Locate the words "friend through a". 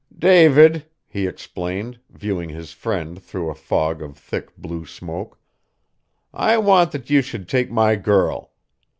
2.73-3.53